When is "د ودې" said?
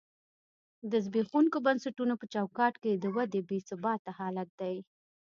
2.95-3.41